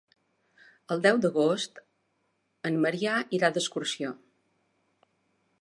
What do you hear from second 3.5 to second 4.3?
d'excursió.